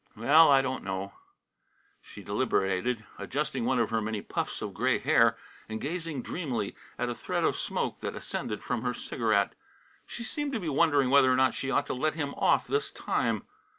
[0.17, 1.13] "Well, I don't know"
[2.01, 5.37] She deliberated, adjusting one of her many puffs of gray hair,
[5.69, 9.53] and gazing dreamily at a thread of smoke that ascended from her cigarette.
[10.07, 12.89] She seemed to be wondering whether or not she ought to let him off this
[12.89, 13.43] time.